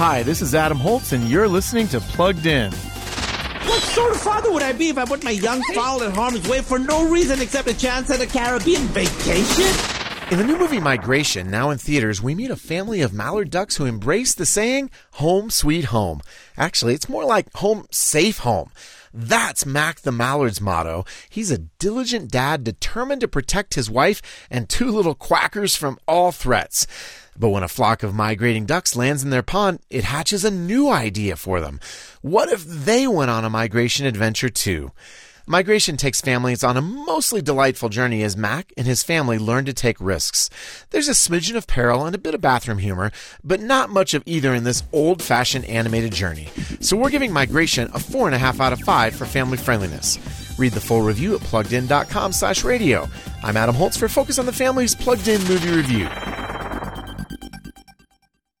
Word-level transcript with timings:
Hi, 0.00 0.22
this 0.22 0.40
is 0.40 0.54
Adam 0.54 0.78
Holz, 0.78 1.12
and 1.12 1.28
you're 1.28 1.46
listening 1.46 1.86
to 1.88 2.00
Plugged 2.00 2.46
In. 2.46 2.72
What 2.72 3.82
sort 3.82 4.12
of 4.12 4.18
father 4.18 4.50
would 4.50 4.62
I 4.62 4.72
be 4.72 4.88
if 4.88 4.96
I 4.96 5.04
put 5.04 5.22
my 5.22 5.32
young 5.32 5.62
fowl 5.74 6.00
in 6.00 6.10
harm's 6.10 6.48
way 6.48 6.62
for 6.62 6.78
no 6.78 7.06
reason 7.10 7.42
except 7.42 7.68
a 7.68 7.76
chance 7.76 8.10
at 8.10 8.22
a 8.22 8.26
Caribbean 8.26 8.80
vacation? 8.94 9.66
In 10.30 10.38
the 10.38 10.44
new 10.44 10.56
movie 10.56 10.80
Migration, 10.80 11.50
now 11.50 11.68
in 11.68 11.76
theaters, 11.76 12.22
we 12.22 12.34
meet 12.34 12.50
a 12.50 12.56
family 12.56 13.02
of 13.02 13.12
mallard 13.12 13.50
ducks 13.50 13.76
who 13.76 13.84
embrace 13.84 14.32
the 14.34 14.46
saying, 14.46 14.90
home 15.12 15.50
sweet 15.50 15.84
home. 15.86 16.22
Actually, 16.56 16.94
it's 16.94 17.10
more 17.10 17.26
like 17.26 17.52
home 17.56 17.86
safe 17.90 18.38
home. 18.38 18.70
That's 19.12 19.66
Mac 19.66 20.00
the 20.00 20.12
Mallard's 20.12 20.62
motto. 20.62 21.04
He's 21.28 21.50
a 21.50 21.58
diligent 21.58 22.30
dad 22.30 22.64
determined 22.64 23.20
to 23.20 23.28
protect 23.28 23.74
his 23.74 23.90
wife 23.90 24.22
and 24.50 24.66
two 24.66 24.90
little 24.90 25.14
quackers 25.14 25.76
from 25.76 25.98
all 26.08 26.32
threats. 26.32 26.86
But 27.38 27.50
when 27.50 27.62
a 27.62 27.68
flock 27.68 28.02
of 28.02 28.14
migrating 28.14 28.66
ducks 28.66 28.96
lands 28.96 29.22
in 29.22 29.30
their 29.30 29.42
pond, 29.42 29.80
it 29.88 30.04
hatches 30.04 30.44
a 30.44 30.50
new 30.50 30.90
idea 30.90 31.36
for 31.36 31.60
them. 31.60 31.80
What 32.22 32.50
if 32.50 32.64
they 32.64 33.06
went 33.06 33.30
on 33.30 33.44
a 33.44 33.50
migration 33.50 34.06
adventure 34.06 34.48
too? 34.50 34.92
Migration 35.46 35.96
takes 35.96 36.20
families 36.20 36.62
on 36.62 36.76
a 36.76 36.80
mostly 36.80 37.42
delightful 37.42 37.88
journey 37.88 38.22
as 38.22 38.36
Mac 38.36 38.72
and 38.76 38.86
his 38.86 39.02
family 39.02 39.36
learn 39.36 39.64
to 39.64 39.72
take 39.72 39.96
risks. 40.00 40.48
There's 40.90 41.08
a 41.08 41.12
smidgen 41.12 41.56
of 41.56 41.66
peril 41.66 42.06
and 42.06 42.14
a 42.14 42.18
bit 42.18 42.34
of 42.34 42.40
bathroom 42.40 42.78
humor, 42.78 43.10
but 43.42 43.60
not 43.60 43.90
much 43.90 44.14
of 44.14 44.22
either 44.26 44.54
in 44.54 44.62
this 44.62 44.84
old 44.92 45.20
fashioned 45.20 45.64
animated 45.64 46.12
journey. 46.12 46.48
So 46.78 46.96
we're 46.96 47.10
giving 47.10 47.32
Migration 47.32 47.88
a 47.88 47.98
4.5 47.98 48.60
out 48.60 48.72
of 48.72 48.80
5 48.80 49.16
for 49.16 49.24
family 49.24 49.58
friendliness. 49.58 50.20
Read 50.56 50.72
the 50.72 50.80
full 50.80 51.02
review 51.02 51.34
at 51.34 51.40
pluggedin.com 51.40 52.32
slash 52.32 52.62
radio. 52.62 53.08
I'm 53.42 53.56
Adam 53.56 53.74
Holz 53.74 53.96
for 53.96 54.08
Focus 54.08 54.38
on 54.38 54.46
the 54.46 54.52
Family's 54.52 54.94
Plugged 54.94 55.26
In 55.26 55.42
Movie 55.48 55.74
Review. 55.74 56.08